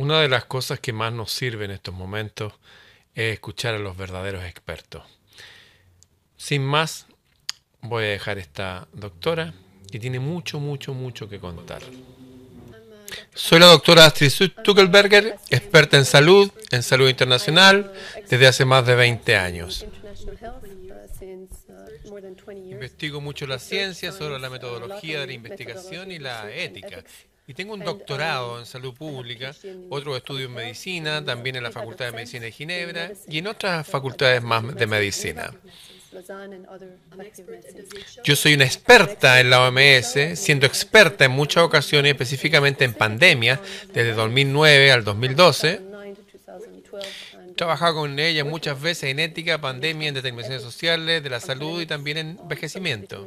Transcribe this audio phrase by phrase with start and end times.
[0.00, 2.54] Una de las cosas que más nos sirve en estos momentos
[3.14, 5.02] es escuchar a los verdaderos expertos.
[6.38, 7.04] Sin más,
[7.82, 9.52] voy a dejar esta doctora
[9.92, 11.82] que tiene mucho, mucho, mucho que contar.
[13.34, 17.92] Soy la doctora Astrid Tuckelberger, experta en salud, en salud internacional,
[18.26, 19.84] desde hace más de 20 años.
[22.70, 27.04] Investigo mucho la ciencia sobre la metodología de la investigación y la ética.
[27.50, 29.52] Y tengo un doctorado en salud pública,
[29.88, 33.84] otro estudio en medicina, también en la Facultad de Medicina de Ginebra y en otras
[33.88, 35.52] facultades más de medicina.
[38.22, 43.60] Yo soy una experta en la OMS, siendo experta en muchas ocasiones, específicamente en pandemia,
[43.92, 45.80] desde 2009 al 2012.
[47.48, 51.82] He trabajado con ella muchas veces en ética, pandemia, en determinaciones sociales, de la salud
[51.82, 53.26] y también en envejecimiento.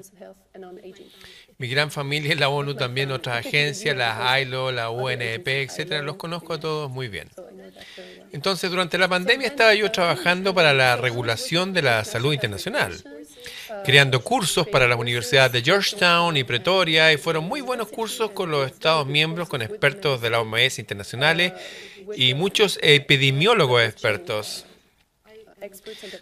[1.58, 6.54] Mi gran familia la ONU, también otras agencias, la ILO, la UNEP, etcétera, los conozco
[6.54, 7.30] a todos muy bien.
[8.32, 13.04] Entonces, durante la pandemia estaba yo trabajando para la regulación de la salud internacional,
[13.86, 18.50] creando cursos para las universidades de Georgetown y Pretoria, y fueron muy buenos cursos con
[18.50, 21.54] los Estados miembros, con expertos de la OMS internacionales
[22.16, 24.66] y muchos epidemiólogos expertos.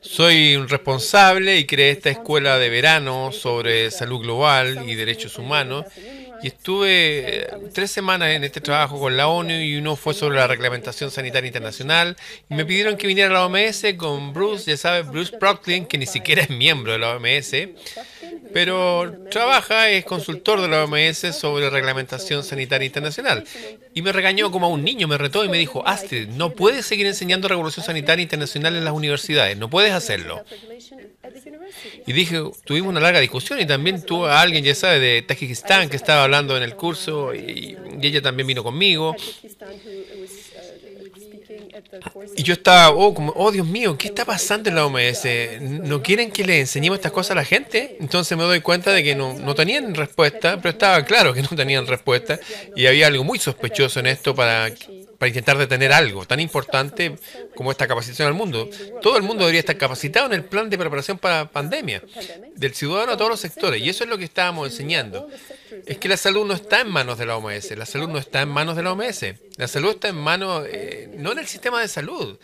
[0.02, 5.86] Soy un responsable y creé esta escuela de verano sobre salud global y derechos humanos.
[6.44, 10.38] Y estuve eh, tres semanas en este trabajo con la ONU y uno fue sobre
[10.38, 12.16] la reglamentación sanitaria internacional.
[12.50, 15.98] Y me pidieron que viniera a la OMS con Bruce, ya sabes, Bruce Procklin, que
[15.98, 17.54] ni siquiera es miembro de la OMS
[18.54, 23.44] pero trabaja, es consultor de la OMS sobre reglamentación sanitaria internacional.
[23.94, 26.86] Y me regañó como a un niño, me retó y me dijo, Astrid, no puedes
[26.86, 30.44] seguir enseñando regulación sanitaria internacional en las universidades, no puedes hacerlo.
[32.08, 35.90] Y dije, tuvimos una larga discusión y también tuve a alguien, ya sabe, de Tajikistán
[35.90, 39.16] que estaba hablando en el curso y, y ella también vino conmigo.
[42.36, 45.28] Y yo estaba, oh, como, oh Dios mío, ¿qué está pasando en la OMS?
[45.62, 47.98] ¿No quieren que le enseñemos estas cosas a la gente?
[48.00, 51.50] Entonces me doy cuenta de que no, no tenían respuesta, pero estaba claro que no
[51.50, 52.40] tenían respuesta
[52.76, 54.72] y había algo muy sospechoso en esto para
[55.22, 57.16] para intentar detener algo tan importante
[57.54, 58.68] como esta capacitación al mundo.
[59.04, 62.02] Todo el mundo debería estar capacitado en el plan de preparación para pandemia,
[62.56, 63.84] del ciudadano a todos los sectores.
[63.84, 65.30] Y eso es lo que estábamos enseñando.
[65.86, 68.42] Es que la salud no está en manos de la OMS, la salud no está
[68.42, 69.36] en manos de la OMS.
[69.58, 72.40] La salud está en manos, eh, no en el sistema de salud.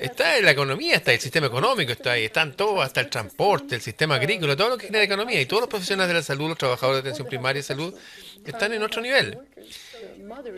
[0.00, 3.74] Está en la economía, está el sistema económico, está ahí, están todos, hasta el transporte,
[3.74, 5.42] el sistema agrícola, todo lo que genera economía.
[5.42, 7.94] Y todos los profesionales de la salud, los trabajadores de atención primaria y salud,
[8.46, 9.38] están en otro nivel.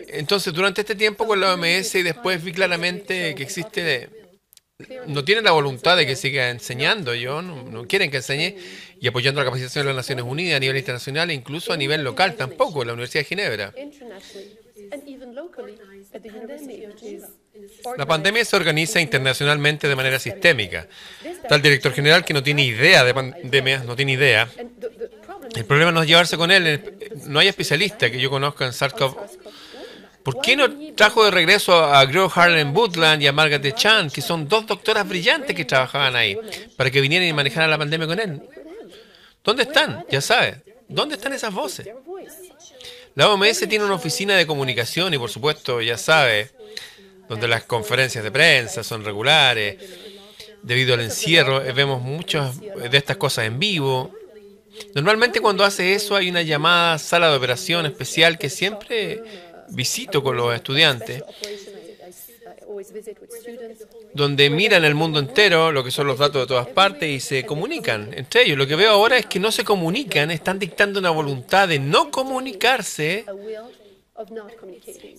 [0.07, 4.09] Entonces, durante este tiempo con la OMS y después vi claramente que existe,
[5.07, 8.55] no tienen la voluntad de que siga enseñando, yo no, quieren que enseñe
[8.99, 12.03] y apoyando la capacitación de las Naciones Unidas a nivel internacional e incluso a nivel
[12.03, 13.73] local tampoco, la Universidad de Ginebra.
[17.97, 20.87] La pandemia se organiza internacionalmente de manera sistémica.
[21.49, 24.47] El director general que no tiene idea de pandemias, no tiene idea.
[25.55, 26.97] El problema no es llevarse con él.
[27.25, 29.15] No hay especialista que yo conozca en SARS-CoV.
[30.23, 34.21] ¿Por qué no trajo de regreso a Gro Harlan Butland y a Margaret Chan, que
[34.21, 36.37] son dos doctoras brillantes que trabajaban ahí,
[36.75, 38.41] para que vinieran y manejaran la pandemia con él?
[39.41, 40.05] ¿Dónde están?
[40.09, 40.57] Ya sabes.
[40.89, 41.87] ¿Dónde están esas voces?
[43.15, 46.51] La OMS tiene una oficina de comunicación y, por supuesto, ya sabe,
[47.29, 49.77] donde las conferencias de prensa son regulares.
[50.61, 54.13] Debido al encierro, vemos muchas de estas cosas en vivo.
[54.95, 59.21] Normalmente cuando hace eso hay una llamada sala de operación especial que siempre
[59.69, 61.23] visito con los estudiantes,
[64.13, 67.45] donde miran el mundo entero, lo que son los datos de todas partes y se
[67.45, 68.57] comunican entre ellos.
[68.57, 72.11] Lo que veo ahora es que no se comunican, están dictando una voluntad de no
[72.11, 73.25] comunicarse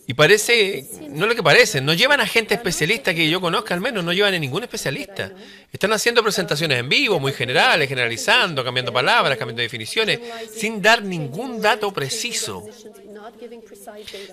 [0.06, 3.80] y parece, no lo que parece, no llevan a gente especialista que yo conozca al
[3.80, 5.32] menos, no llevan a ningún especialista.
[5.72, 10.18] Están haciendo presentaciones en vivo, muy generales, generalizando, cambiando palabras, cambiando definiciones,
[10.52, 12.66] sin dar ningún dato preciso,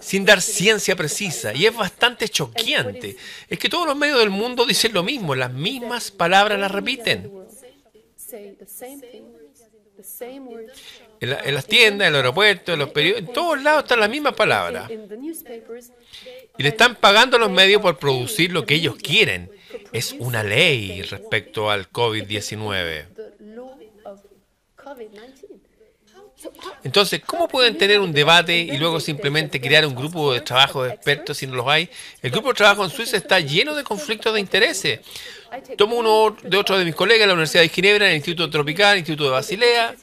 [0.01, 1.53] sin dar ciencia precisa.
[1.53, 3.18] Y es bastante choqueante.
[3.47, 7.31] Es que todos los medios del mundo dicen lo mismo, las mismas palabras las repiten.
[11.21, 14.33] En, las tiendas, en el aeropuerto, en los periódicos, en todos lados están las mismas
[14.33, 14.89] palabras.
[16.57, 19.50] Y le están pagando a los medios por producir lo que ellos quieren.
[19.91, 23.06] Es una ley respecto al COVID-19.
[26.83, 30.94] Entonces, ¿cómo pueden tener un debate y luego simplemente crear un grupo de trabajo de
[30.94, 31.89] expertos si no los hay?
[32.21, 35.00] El grupo de trabajo en Suiza está lleno de conflictos de intereses.
[35.78, 39.00] Tomo uno de otros de mis colegas, la Universidad de Ginebra, el Instituto Tropical, el
[39.00, 39.96] Instituto de Basilea.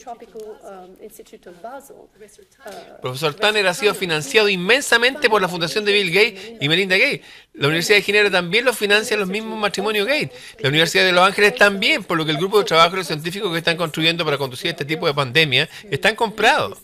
[2.66, 6.96] El profesor Tanner ha sido financiado inmensamente por la fundación de Bill Gates y Melinda
[6.96, 7.20] Gates.
[7.54, 10.30] La Universidad de Ginebra también lo financia los mismos matrimonios Gates.
[10.58, 13.06] La Universidad de Los Ángeles también, por lo que el grupo de trabajo y los
[13.06, 16.78] científicos que están construyendo para conducir este tipo de pandemia están comprados.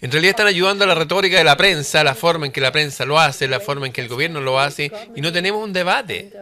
[0.00, 2.72] En realidad están ayudando a la retórica de la prensa, la forma en que la
[2.72, 5.72] prensa lo hace, la forma en que el gobierno lo hace, y no tenemos un
[5.72, 6.32] debate.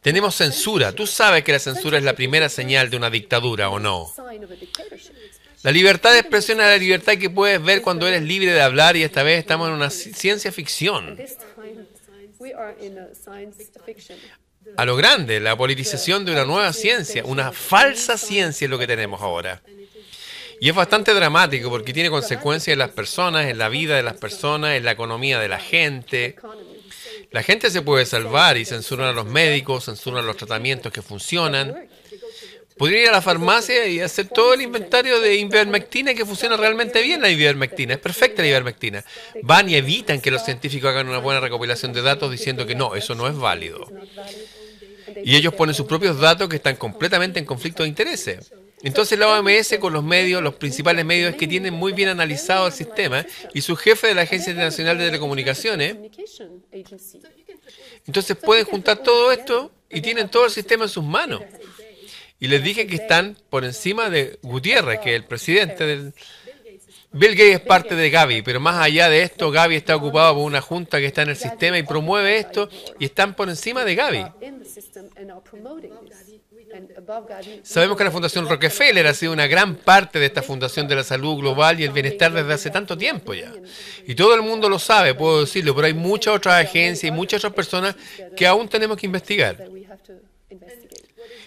[0.00, 0.92] Tenemos censura.
[0.92, 4.12] Tú sabes que la censura es la primera señal de una dictadura, ¿o no?
[5.62, 8.96] La libertad de expresión es la libertad que puedes ver cuando eres libre de hablar
[8.96, 11.16] y esta vez estamos en una ciencia ficción.
[14.76, 18.86] A lo grande, la politización de una nueva ciencia, una falsa ciencia es lo que
[18.86, 19.62] tenemos ahora.
[20.62, 24.14] Y es bastante dramático porque tiene consecuencias en las personas, en la vida de las
[24.14, 26.36] personas, en la economía de la gente.
[27.32, 31.88] La gente se puede salvar y censuran a los médicos, censuran los tratamientos que funcionan.
[32.78, 37.02] Podría ir a la farmacia y hacer todo el inventario de ivermectina que funciona realmente
[37.02, 37.94] bien la ivermectina.
[37.94, 39.04] Es perfecta la ivermectina.
[39.42, 42.94] Van y evitan que los científicos hagan una buena recopilación de datos diciendo que no,
[42.94, 43.90] eso no es válido.
[45.24, 48.52] Y ellos ponen sus propios datos que están completamente en conflicto de intereses.
[48.82, 52.66] Entonces la OMS con los medios, los principales medios es que tienen muy bien analizado
[52.66, 53.24] el sistema
[53.54, 55.96] y su jefe de la Agencia Internacional de Telecomunicaciones,
[58.06, 61.42] entonces pueden juntar todo esto y tienen todo el sistema en sus manos.
[62.40, 66.12] Y les dije que están por encima de Gutiérrez, que es el presidente del...
[67.14, 70.44] Bill Gates es parte de Gavi, pero más allá de esto, Gavi está ocupado por
[70.44, 73.94] una junta que está en el sistema y promueve esto y están por encima de
[73.94, 74.24] Gavi.
[77.62, 81.04] Sabemos que la Fundación Rockefeller ha sido una gran parte de esta Fundación de la
[81.04, 83.52] Salud Global y el Bienestar desde hace tanto tiempo ya.
[84.06, 87.40] Y todo el mundo lo sabe, puedo decirlo, pero hay muchas otras agencias y muchas
[87.40, 87.96] otras personas
[88.36, 89.68] que aún tenemos que investigar.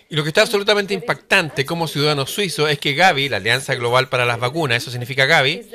[0.08, 4.08] Y lo que está absolutamente impactante como ciudadano suizo es que Gavi, la Alianza Global
[4.08, 5.68] para las Vacunas, eso significa Gavi,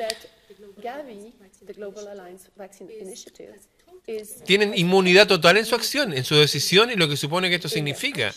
[4.45, 7.69] tienen inmunidad total en su acción, en su decisión y lo que supone que esto
[7.69, 8.33] significa.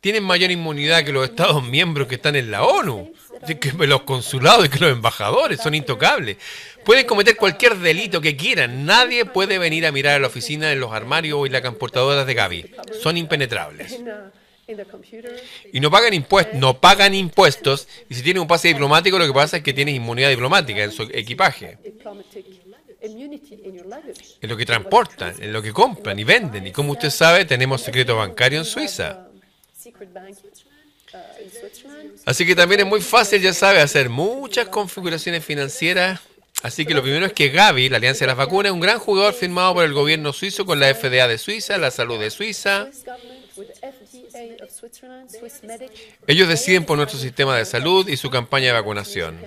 [0.00, 3.12] Tienen mayor inmunidad que los Estados miembros que están en la ONU,
[3.60, 6.36] que los consulados y que los embajadores, son intocables.
[6.84, 10.80] Pueden cometer cualquier delito que quieran, nadie puede venir a mirar a la oficina en
[10.80, 12.70] los armarios y las transportadoras de Gavi,
[13.02, 13.98] son impenetrables.
[15.72, 19.32] Y no pagan impuestos, no pagan impuestos, y si tienen un pase diplomático lo que
[19.32, 21.78] pasa es que tienen inmunidad diplomática en su equipaje
[23.06, 26.66] en lo que transportan, en lo que compran y venden.
[26.66, 29.28] Y como usted sabe, tenemos secreto bancario en Suiza.
[32.24, 36.20] Así que también es muy fácil, ya sabe, hacer muchas configuraciones financieras.
[36.62, 38.98] Así que lo primero es que Gavi, la Alianza de las Vacunas, es un gran
[38.98, 42.88] jugador firmado por el gobierno suizo con la FDA de Suiza, la salud de Suiza.
[46.26, 49.40] Ellos deciden por nuestro sistema de salud y su campaña de vacunación.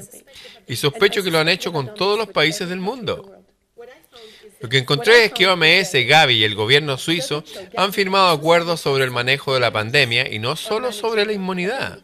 [0.67, 3.38] Y sospecho que lo han hecho con todos los países del mundo.
[4.59, 7.43] Lo que encontré es que OMS, Gavi y el gobierno suizo
[7.77, 11.99] han firmado acuerdos sobre el manejo de la pandemia y no solo sobre la inmunidad.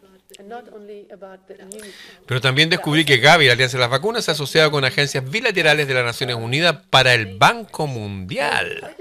[2.26, 5.28] Pero también descubrí que Gavi, la Alianza de las Vacunas, se ha asociado con agencias
[5.28, 8.94] bilaterales de las Naciones Unidas para el Banco Mundial.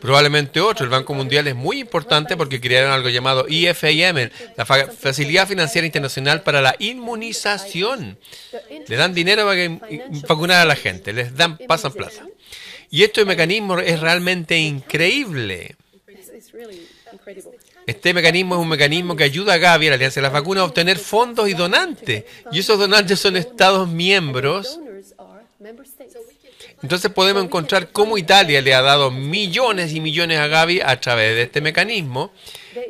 [0.00, 0.84] Probablemente otro.
[0.84, 6.42] El Banco Mundial es muy importante porque crearon algo llamado IFIM, la Facilidad Financiera Internacional
[6.42, 8.18] para la Inmunización.
[8.86, 9.68] Le dan dinero para
[10.28, 12.24] vacunar a la gente, les dan, pasan plata.
[12.90, 15.76] Y este mecanismo es realmente increíble.
[17.86, 20.66] Este mecanismo es un mecanismo que ayuda a Gavi, la Alianza de las Vacunas, a
[20.66, 22.24] obtener fondos y donantes.
[22.52, 24.78] Y esos donantes son Estados miembros
[26.82, 31.34] entonces podemos encontrar cómo Italia le ha dado millones y millones a Gavi a través
[31.34, 32.32] de este mecanismo.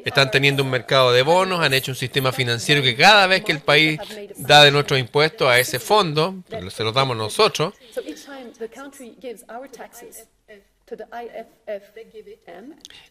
[0.04, 3.52] Están teniendo un mercado de bonos, han hecho un sistema financiero que cada vez que
[3.52, 3.99] el país
[4.37, 6.37] da de nuestros impuestos a ese fondo,
[6.70, 7.75] se los damos nosotros,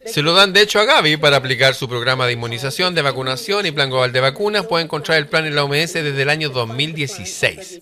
[0.04, 3.66] se lo dan de hecho a Gavi para aplicar su programa de inmunización, de vacunación
[3.66, 4.66] y plan global de vacunas.
[4.66, 7.80] Puede encontrar el plan en la OMS desde el año 2016.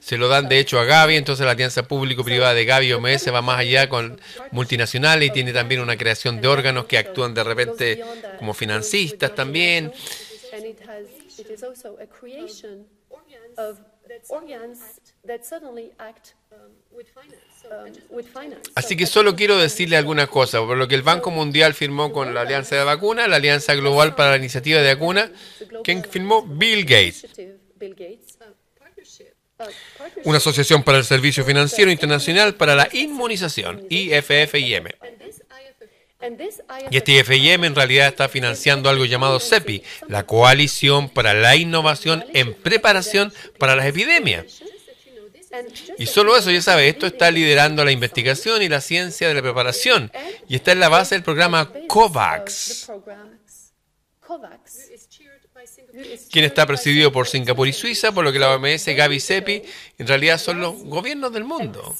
[0.00, 3.42] Se lo dan de hecho a Gavi, entonces la alianza público-privada de Gavi OMS va
[3.42, 8.04] más allá con multinacionales y tiene también una creación de órganos que actúan de repente
[8.38, 9.92] como financistas también.
[18.74, 22.34] Así que solo quiero decirle alguna cosa, por lo que el Banco Mundial firmó con
[22.34, 25.30] la Alianza de Vacuna, la Alianza Global para la Iniciativa de Vacuna,
[25.84, 26.42] ¿quién firmó?
[26.42, 27.26] Bill Gates.
[30.24, 34.88] una asociación para el Servicio Financiero Internacional para la Inmunización, IFFIM.
[36.90, 42.24] Y este IFIM en realidad está financiando algo llamado CEPI, la Coalición para la Innovación
[42.34, 44.62] en Preparación para las Epidemias.
[45.96, 49.42] Y solo eso, ya sabe, esto está liderando la investigación y la ciencia de la
[49.42, 50.10] preparación.
[50.48, 52.90] Y está en la base del programa COVAX,
[56.30, 59.62] quien está presidido por Singapur y Suiza, por lo que la OMS, Gavi CEPI,
[59.98, 61.94] en realidad son los gobiernos del mundo.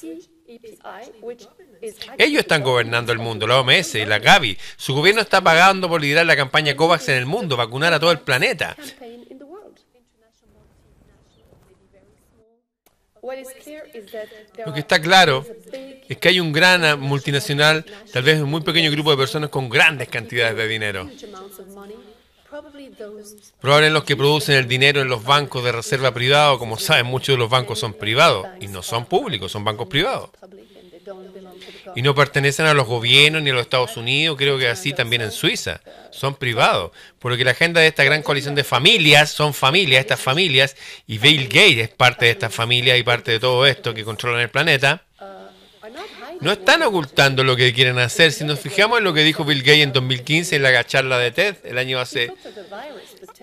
[2.19, 4.57] Ellos están gobernando el mundo, la OMS, la Gavi.
[4.77, 8.13] Su gobierno está pagando por liderar la campaña COVAX en el mundo, vacunar a todo
[8.13, 8.77] el planeta.
[14.65, 15.45] Lo que está claro
[16.09, 19.69] es que hay un gran multinacional, tal vez un muy pequeño grupo de personas con
[19.69, 21.09] grandes cantidades de dinero.
[23.61, 27.35] Probablemente los que producen el dinero en los bancos de reserva privado, como saben, muchos
[27.35, 30.31] de los bancos son privados y no son públicos, son bancos privados.
[31.95, 35.23] Y no pertenecen a los gobiernos ni a los Estados Unidos, creo que así también
[35.23, 35.81] en Suiza.
[36.11, 36.93] Son privados.
[37.19, 41.45] Porque la agenda de esta gran coalición de familias son familias, estas familias, y Bill
[41.49, 45.03] Gates es parte de esta familia y parte de todo esto que controlan el planeta.
[46.41, 48.33] No están ocultando lo que quieren hacer.
[48.33, 51.33] Si nos fijamos en lo que dijo Bill Gates en 2015 en la charla de
[51.33, 52.33] TED, el año hace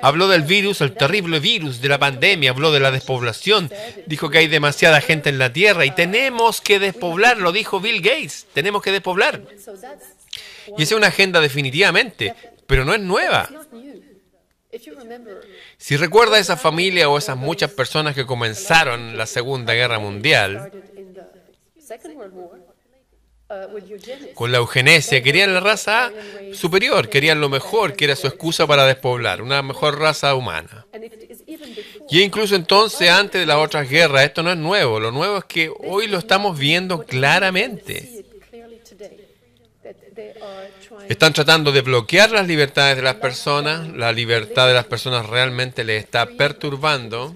[0.01, 3.71] Habló del virus, el terrible virus de la pandemia, habló de la despoblación,
[4.05, 8.01] dijo que hay demasiada gente en la Tierra y tenemos que despoblar, lo dijo Bill
[8.01, 9.41] Gates, tenemos que despoblar.
[10.77, 12.33] Y esa es una agenda definitivamente,
[12.67, 13.49] pero no es nueva.
[15.77, 20.71] Si recuerda a esa familia o esas muchas personas que comenzaron la Segunda Guerra Mundial,
[24.33, 26.11] con la eugenesia, querían la raza
[26.53, 30.85] superior, querían lo mejor, que era su excusa para despoblar, una mejor raza humana.
[32.09, 35.45] Y incluso entonces, antes de las otras guerras, esto no es nuevo, lo nuevo es
[35.45, 38.23] que hoy lo estamos viendo claramente.
[41.09, 45.83] Están tratando de bloquear las libertades de las personas, la libertad de las personas realmente
[45.83, 47.35] les está perturbando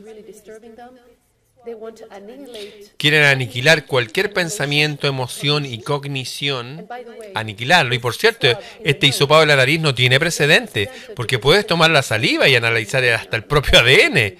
[2.97, 6.88] Quieren aniquilar cualquier pensamiento, emoción y cognición,
[7.35, 7.95] aniquilarlo.
[7.95, 8.47] Y por cierto,
[8.83, 13.03] este hisopado de la nariz no tiene precedente, porque puedes tomar la saliva y analizar
[13.05, 14.38] hasta el propio ADN.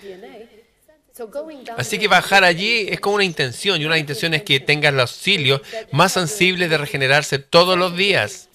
[1.78, 5.12] Así que bajar allí es como una intención, y una intención es que tengas los
[5.12, 8.50] cilios más sensibles de regenerarse todos los días.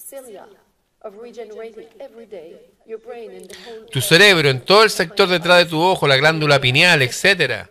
[3.91, 7.71] Tu cerebro en todo el sector detrás de tu ojo, la glándula pineal, etcétera.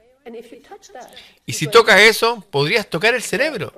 [1.45, 3.73] Y si tocas eso, podrías tocar el cerebro.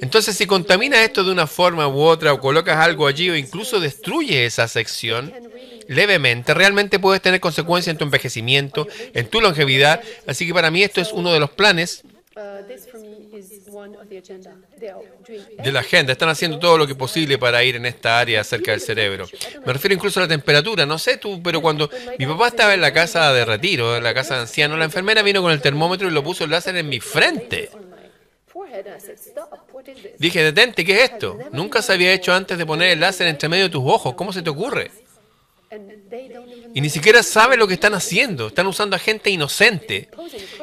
[0.00, 3.80] Entonces, si contaminas esto de una forma u otra o colocas algo allí o incluso
[3.80, 5.32] destruye esa sección
[5.88, 10.02] levemente, realmente puedes tener consecuencias en tu envejecimiento, en tu longevidad.
[10.26, 12.02] Así que para mí esto es uno de los planes
[15.62, 16.12] de la agenda.
[16.12, 19.26] Están haciendo todo lo que posible para ir en esta área cerca del cerebro.
[19.64, 20.86] Me refiero incluso a la temperatura.
[20.86, 24.14] No sé tú, pero cuando mi papá estaba en la casa de retiro, en la
[24.14, 26.88] casa de ancianos, la enfermera vino con el termómetro y lo puso el láser en
[26.88, 27.70] mi frente.
[30.18, 31.38] Dije, detente, ¿qué es esto?
[31.52, 34.14] Nunca se había hecho antes de poner el láser entre medio de tus ojos.
[34.14, 34.90] ¿Cómo se te ocurre?
[36.74, 38.48] Y ni siquiera saben lo que están haciendo.
[38.48, 40.08] Están usando a gente inocente,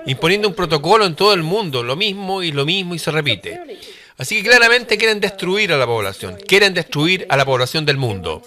[0.05, 3.59] imponiendo un protocolo en todo el mundo, lo mismo y lo mismo y se repite.
[4.17, 8.43] Así que claramente quieren destruir a la población, quieren destruir a la población del mundo.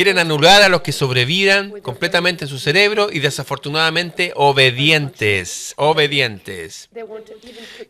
[0.00, 6.88] Quieren anular a los que sobrevivan completamente en su cerebro y desafortunadamente obedientes, obedientes.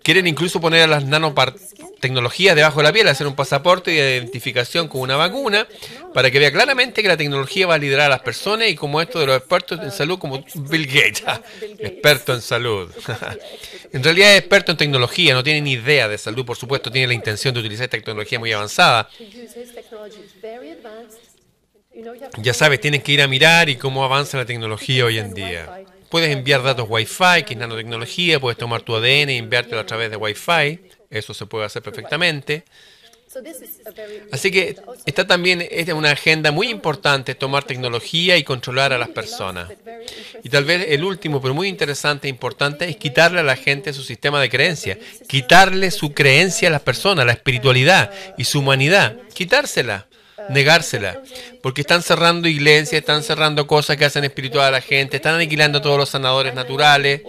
[0.02, 4.88] Quieren incluso poner a las nanotecnologías debajo de la piel, hacer un pasaporte de identificación
[4.88, 5.68] con una vacuna,
[6.12, 9.00] para que vea claramente que la tecnología va a liderar a las personas y como
[9.00, 11.22] esto de los expertos en salud, como Bill Gates,
[11.78, 12.90] experto en salud.
[13.92, 17.06] en realidad es experto en tecnología, no tiene ni idea de salud, por supuesto, tiene
[17.06, 19.08] la intención de utilizar tecnología muy avanzada.
[22.38, 25.84] Ya sabes, tienes que ir a mirar y cómo avanza la tecnología hoy en día.
[26.08, 30.10] Puedes enviar datos Wi-Fi, que es nanotecnología, puedes tomar tu ADN e enviártelo a través
[30.10, 30.80] de Wi-Fi,
[31.10, 32.64] eso se puede hacer perfectamente.
[34.32, 34.76] Así que
[35.06, 39.70] está también es una agenda muy importante tomar tecnología y controlar a las personas.
[40.42, 43.92] Y tal vez el último, pero muy interesante e importante, es quitarle a la gente
[43.92, 49.16] su sistema de creencia, quitarle su creencia a las personas, la espiritualidad y su humanidad,
[49.32, 50.08] quitársela
[50.48, 51.22] negársela,
[51.62, 55.80] porque están cerrando iglesias, están cerrando cosas que hacen espiritual a la gente, están aniquilando
[55.82, 57.22] todos los sanadores naturales,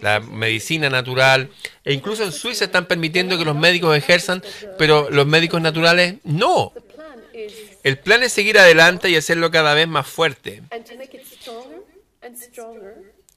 [0.00, 1.50] la medicina natural,
[1.84, 4.42] e incluso en Suiza están permitiendo que los médicos ejerzan,
[4.76, 6.72] pero los médicos naturales no.
[7.82, 10.62] El plan es seguir adelante y hacerlo cada vez más fuerte.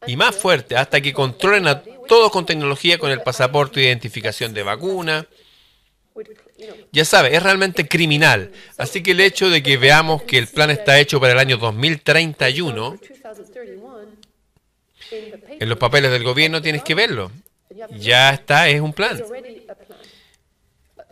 [0.08, 4.54] y más fuerte hasta que controlen a todos con tecnología con el pasaporte de identificación
[4.54, 5.28] de vacuna.
[6.92, 8.52] Ya sabe, es realmente criminal.
[8.78, 11.58] Así que el hecho de que veamos que el plan está hecho para el año
[11.58, 13.00] 2031,
[15.60, 17.32] en los papeles del gobierno tienes que verlo.
[17.92, 19.22] Ya está, es un plan.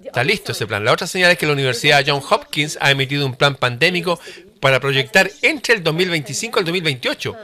[0.04, 0.84] Está listo ese plan.
[0.84, 4.20] La otra señal es que la Universidad John Hopkins ha emitido un plan pandémico
[4.60, 7.36] para proyectar entre el 2025 y el 2028,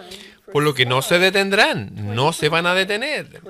[0.52, 3.42] por lo que no se detendrán, no se van a detener.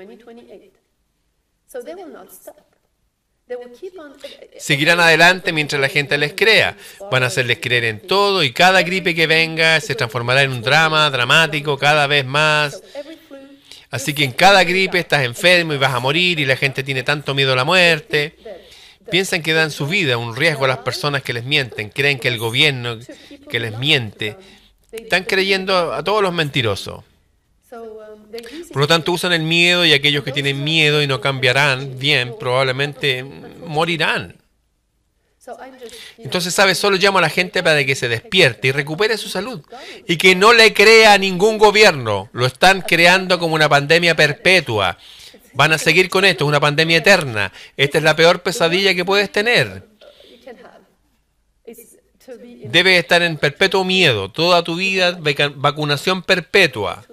[4.58, 6.76] Seguirán adelante mientras la gente les crea.
[7.12, 10.62] Van a hacerles creer en todo y cada gripe que venga se transformará en un
[10.62, 12.82] drama dramático cada vez más.
[13.92, 17.04] Así que en cada gripe estás enfermo y vas a morir y la gente tiene
[17.04, 18.36] tanto miedo a la muerte.
[19.12, 22.28] Piensan que dan su vida un riesgo a las personas que les mienten, creen que
[22.28, 22.98] el gobierno
[23.50, 24.36] que les miente,
[24.92, 27.04] están creyendo a todos los mentirosos.
[28.72, 32.36] Por lo tanto, usan el miedo y aquellos que tienen miedo y no cambiarán bien,
[32.38, 34.36] probablemente morirán.
[36.18, 36.78] Entonces, ¿sabes?
[36.78, 39.62] Solo llamo a la gente para que se despierte y recupere su salud.
[40.08, 42.30] Y que no le crea a ningún gobierno.
[42.34, 44.98] Lo están creando como una pandemia perpetua.
[45.54, 47.52] Van a seguir con esto, es una pandemia eterna.
[47.78, 49.84] Esta es la peor pesadilla que puedes tener.
[52.66, 55.18] Debes estar en perpetuo miedo, toda tu vida,
[55.56, 57.06] vacunación perpetua.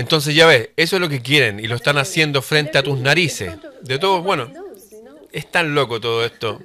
[0.00, 2.98] Entonces ya ves, eso es lo que quieren y lo están haciendo frente a tus
[2.98, 3.52] narices.
[3.82, 4.50] De todo, bueno,
[5.30, 6.58] es tan loco todo esto.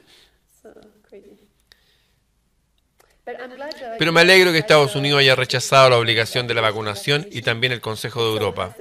[4.00, 7.74] Pero me alegro que Estados Unidos haya rechazado la obligación de la vacunación y también
[7.74, 8.74] el Consejo de Europa.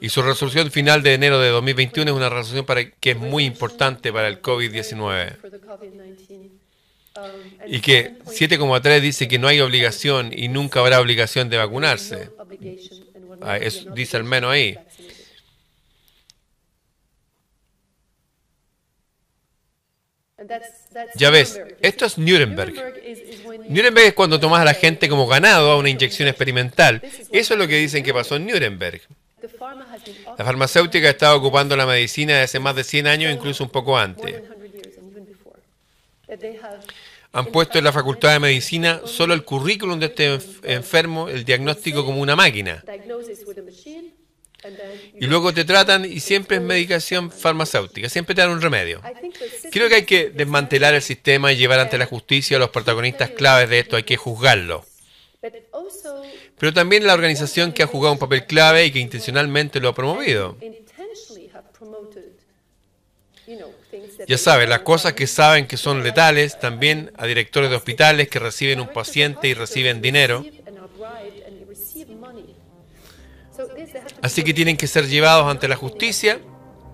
[0.00, 3.44] Y su resolución final de enero de 2021 es una resolución para, que es muy
[3.44, 5.36] importante para el COVID-19.
[7.66, 12.30] Y que 7,3 dice que no hay obligación y nunca habrá obligación de vacunarse.
[13.40, 14.78] Ah, eso dice al menos ahí.
[21.14, 22.74] Ya ves, esto es Nuremberg.
[23.68, 27.00] Nuremberg es cuando tomas a la gente como ganado a una inyección experimental.
[27.30, 29.02] Eso es lo que dicen que pasó en Nuremberg.
[30.38, 33.70] La farmacéutica ha estado ocupando la medicina desde hace más de 100 años, incluso un
[33.70, 34.42] poco antes.
[37.32, 42.04] Han puesto en la Facultad de Medicina solo el currículum de este enfermo, el diagnóstico
[42.04, 42.84] como una máquina.
[45.18, 49.00] Y luego te tratan y siempre es medicación farmacéutica, siempre te dan un remedio.
[49.72, 53.30] Creo que hay que desmantelar el sistema y llevar ante la justicia a los protagonistas
[53.30, 54.84] claves de esto, hay que juzgarlo.
[56.58, 59.94] Pero también la organización que ha jugado un papel clave y que intencionalmente lo ha
[59.94, 60.56] promovido.
[64.28, 68.38] Ya sabes, las cosas que saben que son letales, también a directores de hospitales que
[68.38, 70.44] reciben un paciente y reciben dinero.
[74.22, 76.40] Así que tienen que ser llevados ante la justicia,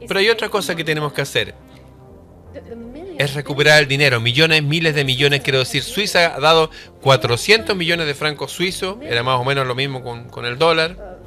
[0.06, 1.54] pero hay otra cosa que tenemos que hacer.
[3.18, 6.70] Es recuperar el dinero, millones, miles de millones, quiero decir, Suiza ha dado
[7.02, 11.17] 400 millones de francos suizos, era más o menos lo mismo con, con el dólar.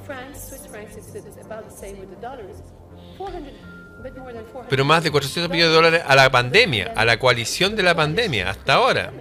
[4.71, 7.93] Pero más de 400 millones de dólares a la pandemia, a la coalición de la
[7.93, 9.11] pandemia, hasta ahora.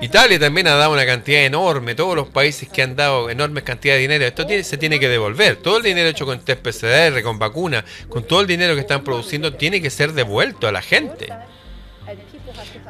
[0.00, 3.98] Italia también ha dado una cantidad enorme, todos los países que han dado enormes cantidades
[3.98, 5.56] de dinero, esto se tiene que devolver.
[5.56, 9.02] Todo el dinero hecho con test PCR, con vacunas, con todo el dinero que están
[9.02, 11.26] produciendo, tiene que ser devuelto a la gente.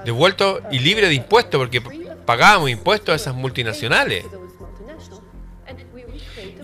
[0.05, 1.81] Devuelto y libre de impuestos, porque
[2.27, 4.27] pagábamos impuestos a esas multinacionales.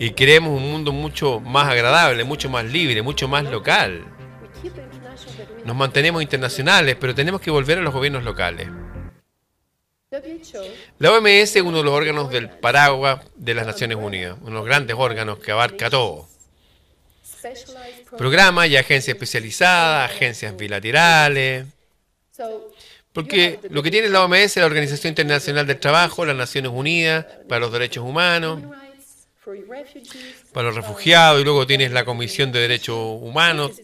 [0.01, 4.03] Y queremos un mundo mucho más agradable, mucho más libre, mucho más local.
[5.63, 8.67] Nos mantenemos internacionales, pero tenemos que volver a los gobiernos locales.
[10.97, 14.55] La OMS es uno de los órganos del paraguas de las Naciones Unidas, uno de
[14.55, 16.27] los grandes órganos que abarca todo.
[18.17, 21.67] Programas y agencias especializadas, agencias bilaterales.
[23.13, 27.27] Porque lo que tiene la OMS es la Organización Internacional del Trabajo, las Naciones Unidas
[27.47, 28.63] para los Derechos Humanos,
[30.53, 33.81] para los refugiados, y luego tienes la Comisión de Derechos Humanos.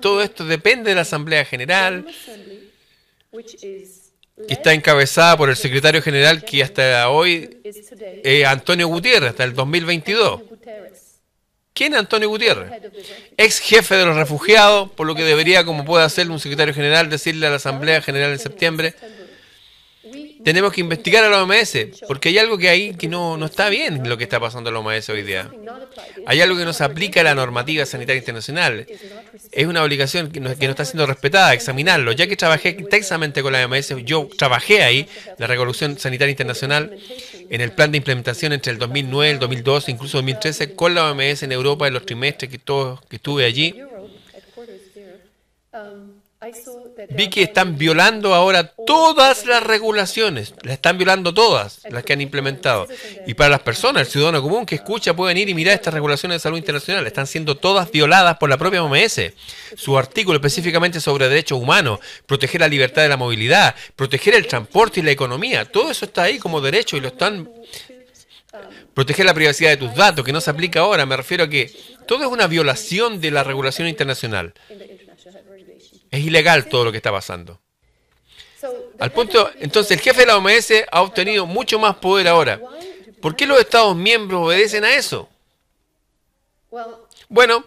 [0.00, 2.04] Todo esto depende de la Asamblea General
[4.46, 9.54] que está encabezada por el secretario general que hasta hoy es Antonio Gutiérrez, hasta el
[9.54, 10.42] 2022.
[11.72, 12.72] ¿Quién es Antonio Gutiérrez?
[13.36, 17.08] Ex jefe de los refugiados, por lo que debería, como puede hacer un secretario general,
[17.08, 18.94] decirle a la Asamblea General en septiembre,
[20.48, 23.68] tenemos que investigar a la OMS, porque hay algo que ahí que no, no está
[23.68, 25.50] bien lo que está pasando en la OMS hoy día.
[26.24, 28.86] Hay algo que no se aplica a la normativa sanitaria internacional.
[29.52, 32.12] Es una obligación que no, que no está siendo respetada, examinarlo.
[32.12, 35.06] Ya que trabajé intensamente con la OMS, yo trabajé ahí,
[35.36, 36.96] la Revolución Sanitaria Internacional,
[37.50, 41.42] en el plan de implementación entre el 2009, el 2012, incluso 2013, con la OMS
[41.42, 43.74] en Europa en los trimestres que, todo, que estuve allí.
[47.10, 52.20] Vi que están violando ahora todas las regulaciones, las están violando todas las que han
[52.20, 52.86] implementado.
[53.26, 56.36] Y para las personas, el ciudadano común que escucha, pueden ir y mirar estas regulaciones
[56.36, 57.04] de salud internacional.
[57.06, 59.32] Están siendo todas violadas por la propia OMS.
[59.76, 65.00] Su artículo específicamente sobre derechos humanos, proteger la libertad de la movilidad, proteger el transporte
[65.00, 65.64] y la economía.
[65.64, 67.50] Todo eso está ahí como derecho y lo están...
[68.94, 71.04] Proteger la privacidad de tus datos, que no se aplica ahora.
[71.04, 71.72] Me refiero a que
[72.06, 74.54] todo es una violación de la regulación internacional.
[76.10, 77.58] Es ilegal todo lo que está pasando.
[78.98, 82.60] Al punto, entonces el jefe de la OMS ha obtenido mucho más poder ahora.
[83.20, 85.28] ¿Por qué los Estados miembros obedecen a eso?
[87.28, 87.64] Bueno,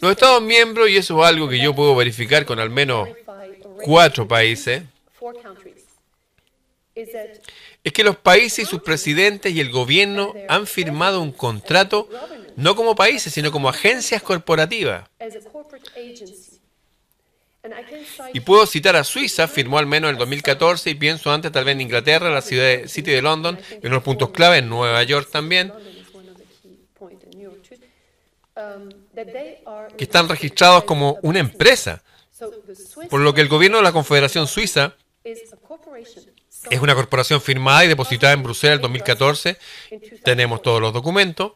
[0.00, 3.08] los Estados miembros, y eso es algo que yo puedo verificar con al menos
[3.82, 4.82] cuatro países,
[7.82, 12.08] es que los países y sus presidentes y el gobierno han firmado un contrato
[12.56, 15.08] no como países, sino como agencias corporativas.
[18.32, 21.64] Y puedo citar a Suiza, firmó al menos en el 2014 y pienso antes tal
[21.64, 25.02] vez en Inglaterra, la ciudad de City de London, en unos puntos clave, en Nueva
[25.02, 25.72] York también,
[29.96, 32.02] que están registrados como una empresa.
[33.08, 38.32] Por lo que el gobierno de la Confederación Suiza es una corporación firmada y depositada
[38.32, 39.56] en Bruselas en 2014.
[40.24, 41.52] Tenemos todos los documentos.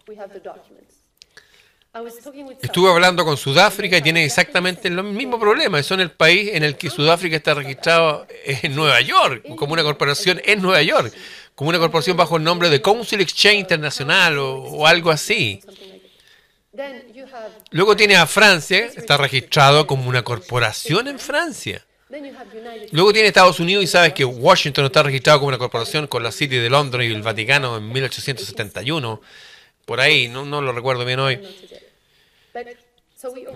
[2.60, 5.80] Estuve hablando con Sudáfrica y tienen exactamente el mismo problema.
[5.84, 10.42] Son el país en el que Sudáfrica está registrado en Nueva York, como una corporación
[10.44, 11.14] en Nueva York,
[11.54, 15.60] como una corporación bajo el nombre de Council Exchange Internacional o, algo así.
[17.70, 21.84] Luego tiene a Francia, está registrado como una corporación en Francia.
[22.90, 26.32] Luego tiene Estados Unidos y sabes que Washington está registrado como una corporación con la
[26.32, 29.20] City de Londres y el Vaticano en 1871.
[29.84, 31.40] Por ahí, no, no lo recuerdo bien hoy.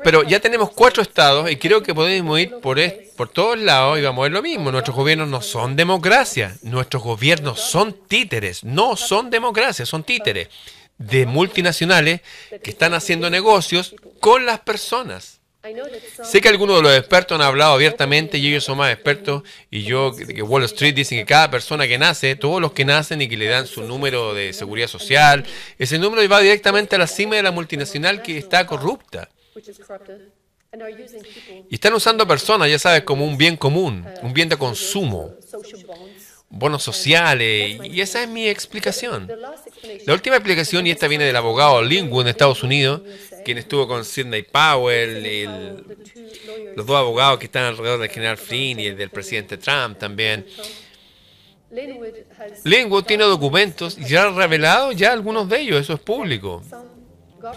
[0.03, 2.79] Pero ya tenemos cuatro estados y creo que podemos ir por,
[3.17, 4.71] por todos lados y vamos a ver lo mismo.
[4.73, 10.49] Nuestros gobiernos no son democracia, nuestros gobiernos son títeres, no son democracia, son títeres
[10.97, 12.21] de multinacionales
[12.63, 15.38] que están haciendo negocios con las personas.
[16.23, 19.83] Sé que algunos de los expertos han hablado abiertamente y ellos son más expertos y
[19.83, 23.29] yo que Wall Street dicen que cada persona que nace, todos los que nacen y
[23.29, 25.45] que le dan su número de seguridad social,
[25.79, 29.29] ese número va directamente a la cima de la multinacional que está corrupta.
[31.69, 35.35] Y están usando personas, ya sabes, como un bien común, un bien de consumo,
[36.51, 39.31] bonos sociales, y esa es mi explicación.
[40.07, 43.03] La última explicación, y esta viene del abogado Linwood en Estados Unidos,
[43.45, 45.85] quien estuvo con Sidney Powell,
[46.75, 50.47] los dos abogados que están alrededor del general Flynn y el del presidente Trump también.
[52.65, 56.63] Linwood tiene documentos y ya ha revelado ya algunos de ellos, eso es público.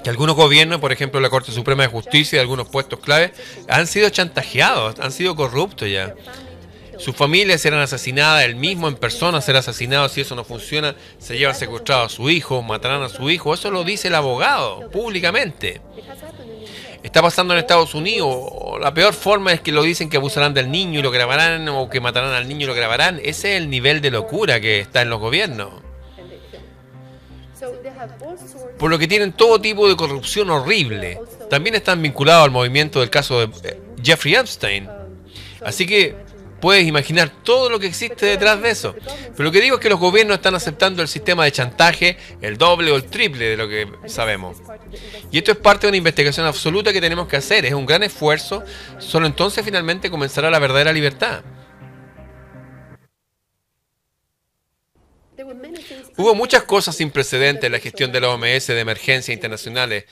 [0.04, 3.34] Que algunos gobiernos, por ejemplo la Corte Suprema de Justicia y algunos puestos clave,
[3.67, 6.13] han sido chantajeados, han sido corruptos ya.
[7.02, 10.08] Sus familias serán asesinadas, él mismo en persona será asesinado.
[10.08, 13.56] Si eso no funciona, se lleva secuestrado a su hijo, matarán a su hijo.
[13.56, 15.82] Eso lo dice el abogado públicamente.
[17.02, 18.52] Está pasando en Estados Unidos.
[18.80, 21.90] La peor forma es que lo dicen que abusarán del niño y lo grabarán, o
[21.90, 23.20] que matarán al niño y lo grabarán.
[23.24, 25.72] Ese es el nivel de locura que está en los gobiernos.
[28.78, 31.20] Por lo que tienen todo tipo de corrupción horrible.
[31.50, 34.88] También están vinculados al movimiento del caso de eh, Jeffrey Epstein.
[35.64, 36.16] Así que
[36.62, 38.95] puedes imaginar todo lo que existe detrás de eso.
[38.95, 42.58] Pero lo que digo es que los gobiernos están aceptando el sistema de chantaje el
[42.58, 44.58] doble o el triple de lo que sabemos.
[45.32, 47.65] Y esto es parte de una investigación absoluta que tenemos que hacer.
[47.65, 48.63] Es un gran esfuerzo.
[49.00, 51.43] Solo entonces finalmente comenzará la verdadera libertad.
[56.17, 60.06] Hubo muchas cosas sin precedentes en la gestión de la OMS de emergencias internacionales,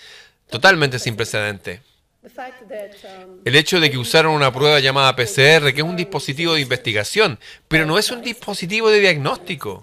[0.50, 1.82] totalmente sin precedentes.
[2.22, 6.62] Um, el hecho de que usaron una prueba llamada PCR, que es un dispositivo de
[6.62, 9.82] investigación, pero no es un dispositivo de diagnóstico.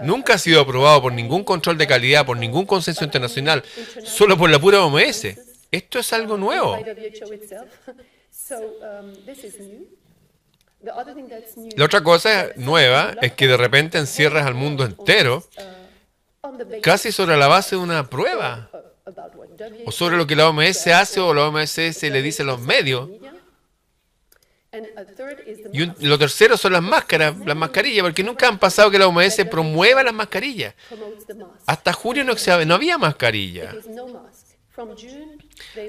[0.00, 3.62] Nunca ha sido aprobado por ningún control de calidad, por ningún consenso internacional,
[4.04, 5.26] solo por la pura OMS.
[5.70, 6.78] Esto es algo nuevo.
[8.50, 9.12] Um,
[11.76, 15.44] la otra cosa nueva es que de repente encierras al mundo entero
[16.42, 18.70] uh, casi sobre la base de una prueba
[19.86, 23.08] o sobre lo que la OMS hace o la OMS le dice a los medios.
[25.72, 29.44] Y lo tercero son las máscaras, las mascarillas, porque nunca han pasado que la OMS
[29.50, 30.74] promueva las mascarillas.
[31.66, 32.34] Hasta junio no,
[32.66, 33.74] no había mascarilla.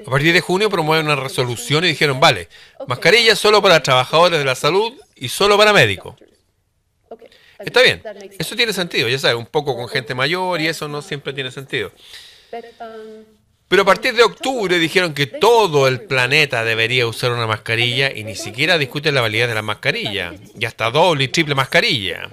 [0.06, 2.48] A partir de junio promueven una resolución y dijeron, vale,
[2.86, 6.16] mascarillas solo para trabajadores de la salud y solo para médicos.
[7.58, 8.02] Está bien,
[8.38, 11.50] eso tiene sentido, ya sabes, un poco con gente mayor y eso no siempre tiene
[11.50, 11.92] sentido.
[13.68, 18.24] Pero a partir de octubre dijeron que todo el planeta debería usar una mascarilla y
[18.24, 20.34] ni siquiera discuten la validez de la mascarilla.
[20.58, 22.28] Y hasta doble y triple mascarilla.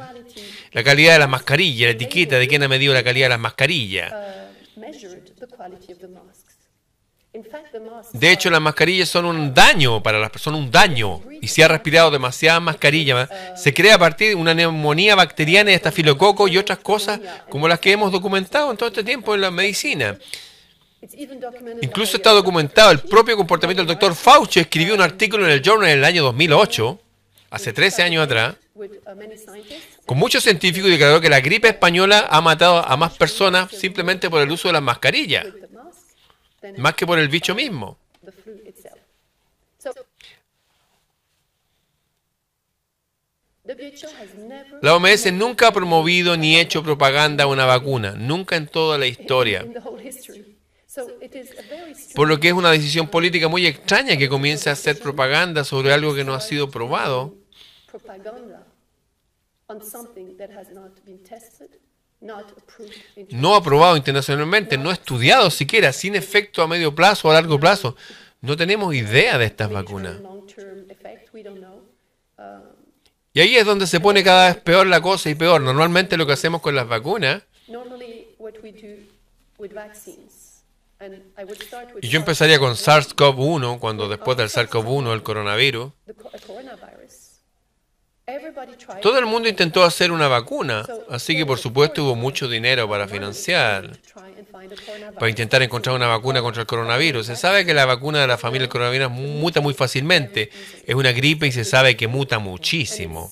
[0.71, 3.39] La calidad de las mascarillas, la etiqueta de quién ha medido la calidad de las
[3.39, 4.11] mascarillas.
[8.13, 11.21] De hecho, las mascarillas son un daño para las personas, un daño.
[11.41, 16.47] Y si ha respirado demasiada mascarilla, se crea a partir de una neumonía bacteriana, estafilococo
[16.47, 17.19] y otras cosas
[17.49, 20.17] como las que hemos documentado en todo este tiempo en la medicina.
[21.81, 24.59] Incluso está documentado el propio comportamiento del doctor Fauci.
[24.59, 26.99] Escribió un artículo en el Journal en el año 2008,
[27.51, 28.55] hace 13 años atrás,
[30.05, 34.29] con muchos científicos y declaró que la gripe española ha matado a más personas simplemente
[34.29, 35.45] por el uso de las mascarillas
[36.77, 37.97] más que por el bicho mismo.
[44.81, 49.07] La OMS nunca ha promovido ni hecho propaganda a una vacuna, nunca en toda la
[49.07, 49.65] historia.
[52.15, 55.93] Por lo que es una decisión política muy extraña que comience a hacer propaganda sobre
[55.93, 57.35] algo que no ha sido probado
[63.29, 67.95] no aprobado internacionalmente, no estudiado siquiera, sin efecto a medio plazo o a largo plazo.
[68.41, 70.17] No tenemos idea de estas vacunas.
[73.33, 75.61] Y ahí es donde se pone cada vez peor la cosa y peor.
[75.61, 77.43] Normalmente lo que hacemos con las vacunas...
[82.01, 85.91] Y yo empezaría con SARS-CoV-1, cuando después del SARS-CoV-1, el coronavirus,
[89.01, 93.07] todo el mundo intentó hacer una vacuna, así que por supuesto hubo mucho dinero para
[93.07, 93.97] financiar,
[95.13, 97.25] para intentar encontrar una vacuna contra el coronavirus.
[97.25, 100.49] Se sabe que la vacuna de la familia del coronavirus muta muy fácilmente,
[100.85, 103.31] es una gripe y se sabe que muta muchísimo.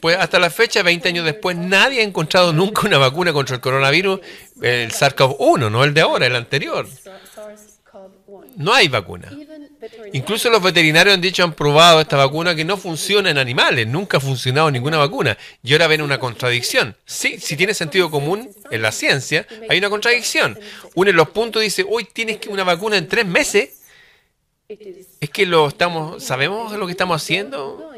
[0.00, 3.62] Pues hasta la fecha, 20 años después, nadie ha encontrado nunca una vacuna contra el
[3.62, 4.20] coronavirus,
[4.62, 6.88] el SARS-CoV-1, no el de ahora, el anterior.
[8.56, 9.30] No hay vacuna.
[10.12, 14.18] Incluso los veterinarios han dicho, han probado esta vacuna que no funciona en animales, nunca
[14.18, 15.36] ha funcionado ninguna vacuna.
[15.62, 16.96] Y ahora ven una contradicción.
[17.04, 20.58] Sí, si tiene sentido común en la ciencia, hay una contradicción.
[20.94, 23.80] Uno de los puntos dice, hoy tienes que una vacuna en tres meses.
[25.20, 27.90] Es que lo estamos, ¿sabemos lo que estamos haciendo?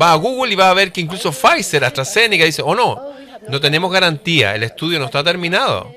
[0.00, 3.14] Va a Google y va a ver que incluso Pfizer, AstraZeneca dice, oh no,
[3.48, 5.90] no tenemos garantía, el estudio no está terminado.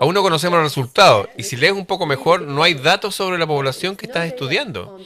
[0.00, 3.38] Aún no conocemos los resultados y si lees un poco mejor, no hay datos sobre
[3.38, 4.98] la población que estás estudiando.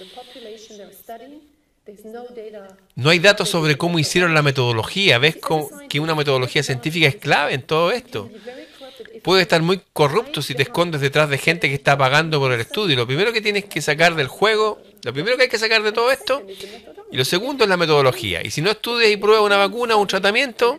[2.95, 5.19] No hay datos sobre cómo hicieron la metodología.
[5.19, 5.37] Ves
[5.89, 8.31] que una metodología científica es clave en todo esto.
[9.23, 12.61] Puede estar muy corrupto si te escondes detrás de gente que está pagando por el
[12.61, 12.97] estudio.
[12.97, 15.93] Lo primero que tienes que sacar del juego, lo primero que hay que sacar de
[15.93, 16.43] todo esto,
[17.11, 18.45] y lo segundo es la metodología.
[18.45, 20.77] Y si no estudias y pruebas una vacuna o un tratamiento,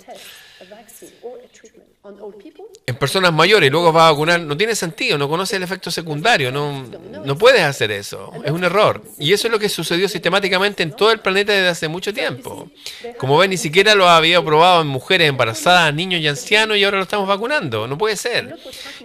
[2.89, 5.91] en personas mayores y luego va a vacunar, no tiene sentido, no conoce el efecto
[5.91, 6.83] secundario, no,
[7.23, 9.03] no puedes hacer eso, es un error.
[9.19, 12.71] Y eso es lo que sucedió sistemáticamente en todo el planeta desde hace mucho tiempo.
[13.19, 16.97] Como ven, ni siquiera lo había probado en mujeres embarazadas, niños y ancianos y ahora
[16.97, 18.57] lo estamos vacunando, no puede ser.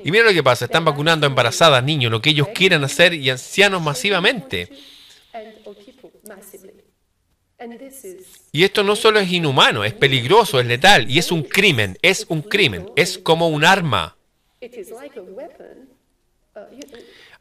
[0.02, 3.12] Y mira lo que pasa, están vacunando a embarazadas, niños, lo que ellos quieran hacer
[3.12, 4.70] y ancianos masivamente.
[8.54, 12.24] Y esto no solo es inhumano, es peligroso, es letal y es un crimen, es
[12.28, 14.16] un crimen, es como un arma.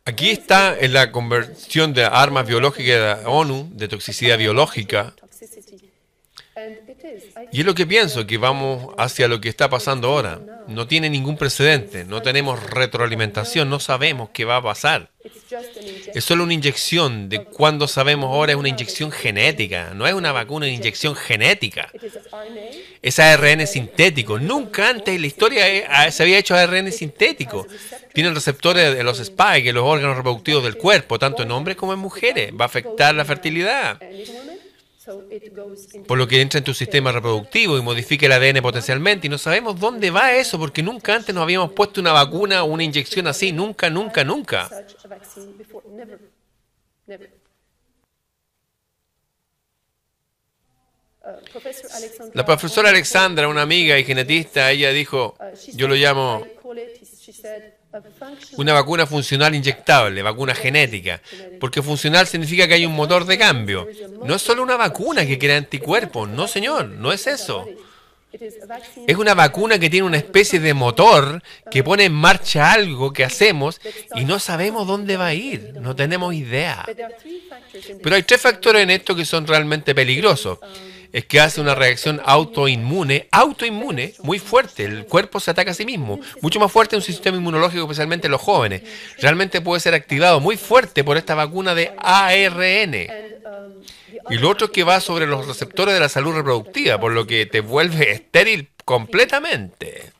[0.05, 5.13] Aquí está en la conversión de armas biológicas de la ONU, de toxicidad biológica.
[7.51, 10.41] Y es lo que pienso, que vamos hacia lo que está pasando ahora.
[10.67, 15.11] No tiene ningún precedente, no tenemos retroalimentación, no sabemos qué va a pasar.
[16.13, 20.31] Es solo una inyección, de cuando sabemos ahora es una inyección genética, no es una
[20.31, 21.89] vacuna, es una inyección genética.
[23.01, 24.39] Es ARN sintético.
[24.39, 27.67] Nunca antes en la historia se había hecho ARN sintético.
[28.13, 31.93] Tienen receptores de los spike en los órganos reproductivos del cuerpo, tanto en hombres como
[31.93, 32.51] en mujeres.
[32.51, 33.99] Va a afectar la fertilidad
[36.07, 39.27] por lo que entra en tu sistema reproductivo y modifica el ADN potencialmente.
[39.27, 42.67] Y no sabemos dónde va eso, porque nunca antes nos habíamos puesto una vacuna o
[42.67, 43.51] una inyección así.
[43.51, 44.69] Nunca, nunca, nunca.
[52.33, 55.37] La profesora Alexandra, una amiga y genetista, ella dijo,
[55.73, 56.45] yo lo llamo
[58.57, 61.21] Una vacuna funcional inyectable, vacuna genética,
[61.59, 63.87] porque funcional significa que hay un motor de cambio.
[64.25, 67.65] No es solo una vacuna que crea anticuerpos, no señor, no es eso.
[69.07, 73.23] Es una vacuna que tiene una especie de motor que pone en marcha algo que
[73.23, 73.79] hacemos
[74.15, 76.83] y no sabemos dónde va a ir, no tenemos idea.
[78.01, 80.57] Pero hay tres factores en esto que son realmente peligrosos
[81.13, 84.83] es que hace una reacción autoinmune, autoinmune, muy fuerte.
[84.83, 88.27] El cuerpo se ataca a sí mismo, mucho más fuerte en un sistema inmunológico, especialmente
[88.27, 88.81] en los jóvenes.
[89.19, 92.93] Realmente puede ser activado muy fuerte por esta vacuna de ARN.
[94.29, 97.27] Y lo otro es que va sobre los receptores de la salud reproductiva, por lo
[97.27, 100.11] que te vuelve estéril completamente.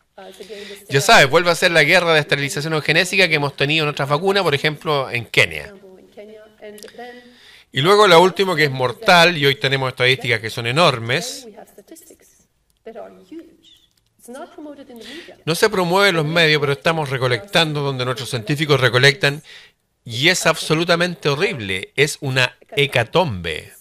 [0.89, 4.07] Ya sabes, vuelve a ser la guerra de esterilización genética que hemos tenido en otras
[4.07, 5.73] vacunas, por ejemplo, en Kenia.
[7.75, 11.47] Y luego la última que es mortal, y hoy tenemos estadísticas que son enormes.
[15.43, 19.41] No se promueve en los medios, pero estamos recolectando donde nuestros científicos recolectan
[20.05, 21.91] y es absolutamente horrible.
[21.95, 23.72] Es una hecatombe.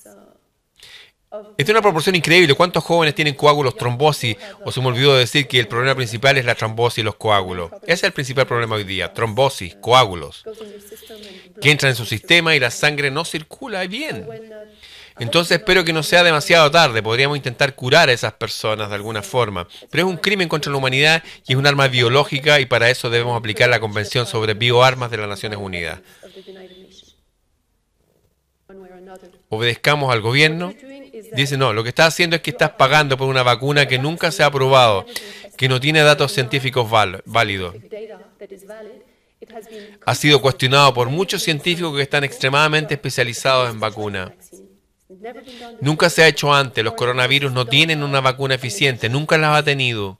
[1.56, 2.54] Es de una proporción increíble.
[2.54, 4.36] ¿Cuántos jóvenes tienen coágulos, trombosis?
[4.64, 7.70] O se me olvidó decir que el problema principal es la trombosis y los coágulos.
[7.82, 9.12] Ese es el principal problema hoy día.
[9.12, 10.44] Trombosis, coágulos.
[11.60, 14.26] Que entran en su sistema y la sangre no circula bien.
[15.18, 17.02] Entonces espero que no sea demasiado tarde.
[17.02, 19.68] Podríamos intentar curar a esas personas de alguna forma.
[19.90, 23.10] Pero es un crimen contra la humanidad y es un arma biológica y para eso
[23.10, 26.00] debemos aplicar la Convención sobre Bioarmas de las Naciones Unidas.
[29.48, 30.72] Obedezcamos al gobierno
[31.34, 34.30] Dice, no, lo que estás haciendo es que estás pagando por una vacuna que nunca
[34.30, 35.06] se ha probado,
[35.56, 36.90] que no tiene datos científicos
[37.24, 37.74] válidos.
[40.06, 44.34] Ha sido cuestionado por muchos científicos que están extremadamente especializados en vacuna.
[45.80, 49.62] Nunca se ha hecho antes, los coronavirus no tienen una vacuna eficiente, nunca las ha
[49.62, 50.18] tenido.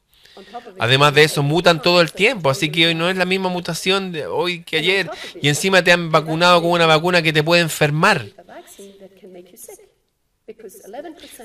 [0.79, 4.13] Además de eso, mutan todo el tiempo, así que hoy no es la misma mutación
[4.13, 5.11] de hoy que ayer.
[5.41, 8.27] Y encima te han vacunado con una vacuna que te puede enfermar.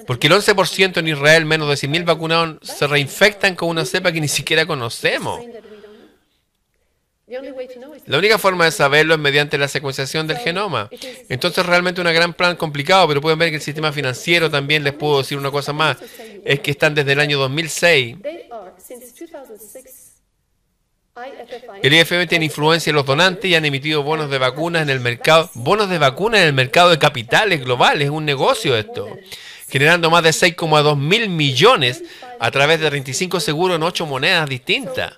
[0.05, 4.19] Porque el 11% en Israel, menos de 100.000 vacunados, se reinfectan con una cepa que
[4.19, 5.39] ni siquiera conocemos.
[8.05, 10.89] La única forma de saberlo es mediante la secuenciación del genoma.
[11.27, 14.93] Entonces realmente un gran plan complicado, pero pueden ver que el sistema financiero también, les
[14.93, 15.97] puedo decir una cosa más,
[16.45, 18.17] es que están desde el año 2006
[21.81, 24.99] el IFM tiene influencia en los donantes y han emitido bonos de vacunas en el
[24.99, 29.09] mercado, bonos de vacunas en el mercado de capitales globales, es un negocio esto,
[29.69, 32.03] generando más de 6,2 mil millones
[32.39, 35.13] a través de 35 seguros en 8 monedas distintas.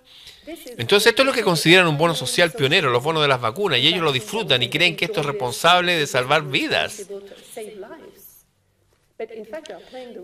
[0.77, 3.79] Entonces esto es lo que consideran un bono social pionero, los bonos de las vacunas,
[3.79, 7.05] y ellos lo disfrutan y creen que esto es responsable de salvar vidas.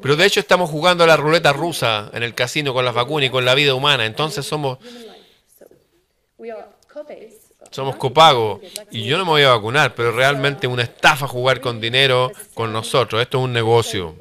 [0.02, 3.28] Pero de hecho estamos jugando a la ruleta rusa en el casino con las vacunas
[3.28, 4.80] y con la vida humana, entonces somos
[7.71, 11.81] somos copagos y yo no me voy a vacunar, pero realmente una estafa jugar con
[11.81, 13.21] dinero con nosotros.
[13.21, 14.15] Esto es un negocio.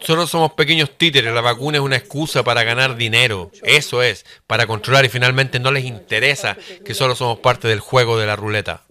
[0.00, 1.32] Solo somos pequeños títeres.
[1.32, 3.50] La vacuna es una excusa para ganar dinero.
[3.62, 8.18] Eso es, para controlar y finalmente no les interesa que solo somos parte del juego
[8.18, 8.82] de la ruleta.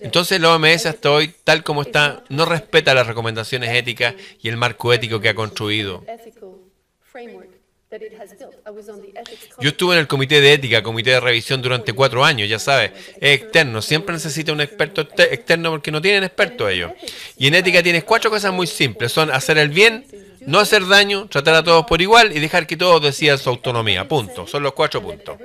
[0.00, 4.56] Entonces la OMS hasta hoy, tal como está, no respeta las recomendaciones éticas y el
[4.56, 6.04] marco ético que ha construido.
[9.60, 12.92] Yo estuve en el comité de ética, comité de revisión durante cuatro años, ya sabes,
[13.20, 16.92] es externo, siempre necesita un experto externo porque no tienen expertos ellos.
[17.36, 20.06] Y en ética tienes cuatro cosas muy simples, son hacer el bien,
[20.40, 24.06] no hacer daño, tratar a todos por igual y dejar que todos decidan su autonomía,
[24.08, 25.38] punto, son los cuatro puntos.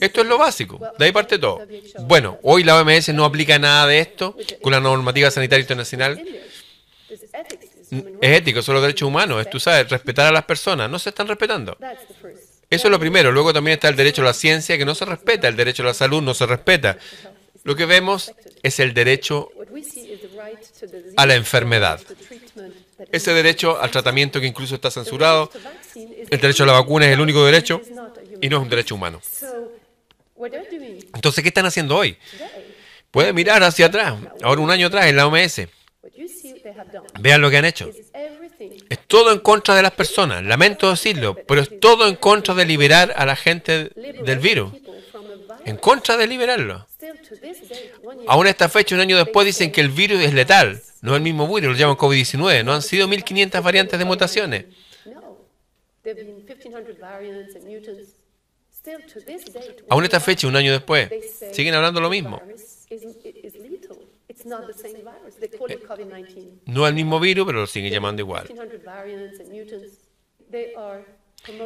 [0.00, 1.66] Esto es lo básico, de ahí parte todo.
[2.00, 6.20] Bueno, hoy la OMS no aplica nada de esto con la normativa sanitaria internacional
[7.90, 10.90] es ético, son los derechos humanos, es, tú sabes, respetar a las personas.
[10.90, 11.76] No se están respetando.
[12.68, 13.30] Eso es lo primero.
[13.30, 15.48] Luego también está el derecho a la ciencia, que no se respeta.
[15.48, 16.98] El derecho a la salud no se respeta.
[17.62, 19.50] Lo que vemos es el derecho
[21.16, 22.00] a la enfermedad.
[23.12, 25.50] Ese derecho al tratamiento que incluso está censurado.
[25.94, 27.80] El derecho a la vacuna es el único derecho
[28.40, 29.20] y no es un derecho humano.
[31.14, 32.16] Entonces, ¿qué están haciendo hoy?
[33.10, 35.62] Pueden mirar hacia atrás, ahora un año atrás en la OMS.
[37.20, 37.90] Vean lo que han hecho.
[38.88, 42.64] Es todo en contra de las personas, lamento decirlo, pero es todo en contra de
[42.64, 44.72] liberar a la gente del virus.
[45.64, 46.86] En contra de liberarlo.
[48.28, 50.80] Aún esta fecha, un año después, dicen que el virus es letal.
[51.02, 52.64] No es el mismo virus, lo llaman COVID-19.
[52.64, 54.64] No han sido 1.500 variantes de mutaciones.
[59.88, 61.10] Aún esta fecha, un año después,
[61.52, 62.40] siguen hablando lo mismo.
[66.66, 68.46] No es el mismo virus, pero lo siguen llamando igual.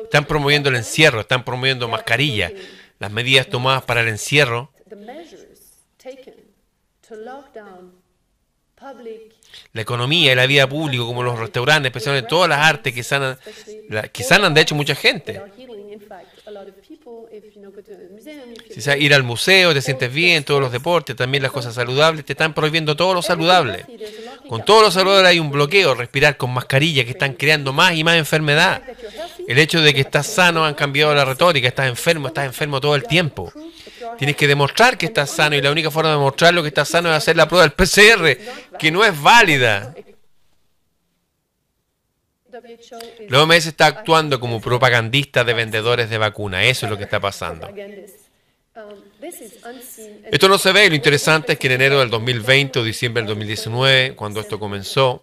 [0.02, 2.52] Están promoviendo el encierro, están promoviendo mascarilla,
[2.98, 4.72] las medidas tomadas para el encierro.
[9.72, 13.38] La economía y la vida pública, como los restaurantes, especialmente todas las artes que sanan,
[14.12, 15.40] que sanan de hecho mucha gente.
[18.70, 22.32] Si ir al museo, te sientes bien, todos los deportes, también las cosas saludables, te
[22.32, 23.86] están prohibiendo todo lo saludable.
[24.48, 28.04] Con todo lo saludable hay un bloqueo, respirar con mascarilla que están creando más y
[28.04, 28.82] más enfermedad.
[29.46, 32.94] El hecho de que estás sano han cambiado la retórica, estás enfermo, estás enfermo todo
[32.94, 33.52] el tiempo.
[34.18, 37.10] Tienes que demostrar que estás sano y la única forma de demostrarlo que estás sano
[37.10, 39.94] es hacer la prueba del PCR, que no es válida.
[43.28, 46.64] La OMS está actuando como propagandista de vendedores de vacunas.
[46.64, 47.68] Eso es lo que está pasando.
[50.30, 53.28] Esto no se ve lo interesante es que en enero del 2020 o diciembre del
[53.28, 55.22] 2019, cuando esto comenzó,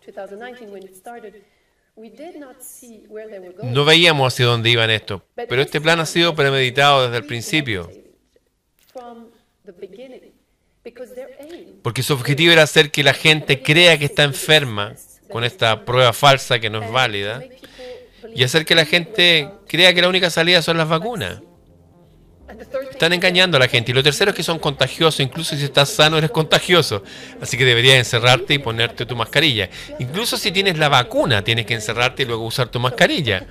[3.64, 7.90] no veíamos hacia dónde iban esto, pero este plan ha sido premeditado desde el principio.
[11.82, 14.96] Porque su objetivo era hacer que la gente crea que está enferma
[15.32, 17.42] con esta prueba falsa que no es válida
[18.36, 21.42] y hacer que la gente crea que la única salida son las vacunas.
[22.92, 23.92] Están engañando a la gente.
[23.92, 25.20] Y lo tercero es que son contagiosos.
[25.20, 27.04] Incluso si estás sano, eres contagioso.
[27.42, 29.70] Así que deberías encerrarte y ponerte tu mascarilla.
[30.00, 33.46] Incluso si tienes la vacuna, tienes que encerrarte y luego usar tu mascarilla.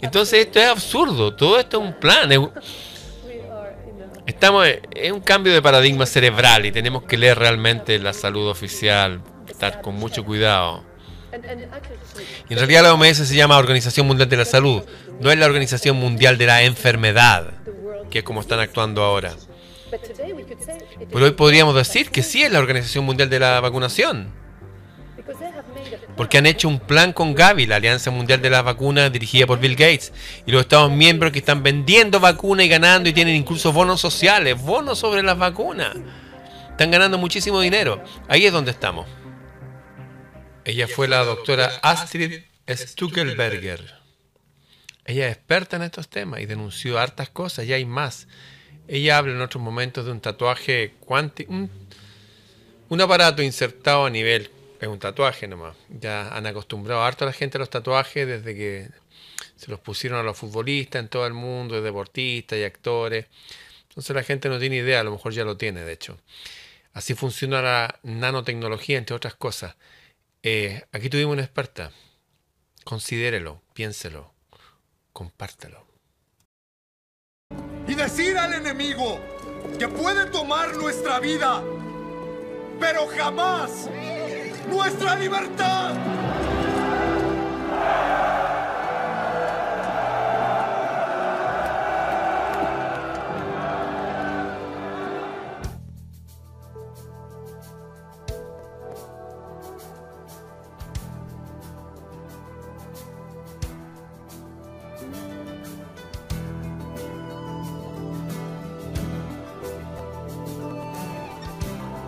[0.00, 1.34] Entonces esto es absurdo.
[1.34, 2.30] Todo esto es un plan.
[4.26, 9.22] Estamos en un cambio de paradigma cerebral y tenemos que leer realmente la salud oficial.
[9.48, 10.84] Estar con mucho cuidado.
[12.48, 14.82] En realidad la OMS se llama Organización Mundial de la Salud,
[15.20, 17.52] no es la Organización Mundial de la Enfermedad,
[18.10, 19.34] que es como están actuando ahora.
[21.12, 24.32] Pero hoy podríamos decir que sí es la Organización Mundial de la Vacunación.
[26.16, 29.58] Porque han hecho un plan con Gavi, la Alianza Mundial de las Vacunas dirigida por
[29.58, 30.12] Bill Gates,
[30.46, 34.60] y los Estados miembros que están vendiendo vacunas y ganando y tienen incluso bonos sociales,
[34.60, 35.94] bonos sobre las vacunas.
[36.70, 38.02] Están ganando muchísimo dinero.
[38.28, 39.06] Ahí es donde estamos.
[40.66, 43.94] Ella fue la doctora Astrid Stuckelberger.
[45.04, 48.26] Ella es experta en estos temas y denunció hartas cosas, y hay más.
[48.88, 51.52] Ella habla en otros momentos de un tatuaje cuántico,
[52.88, 54.50] un, aparato insertado a nivel,
[54.80, 55.76] es un tatuaje nomás.
[55.88, 58.88] Ya han acostumbrado harto a la gente a los tatuajes desde que
[59.54, 63.26] se los pusieron a los futbolistas en todo el mundo, deportistas y actores.
[63.88, 66.18] Entonces la gente no tiene idea, a lo mejor ya lo tiene, de hecho.
[66.92, 69.76] Así funciona la nanotecnología, entre otras cosas.
[70.48, 71.90] Eh, aquí tuvimos una experta.
[72.84, 74.32] Considérelo, piénselo,
[75.12, 75.84] compártelo.
[77.88, 79.18] Y decir al enemigo
[79.76, 81.64] que puede tomar nuestra vida,
[82.78, 83.90] pero jamás
[84.68, 85.96] nuestra libertad.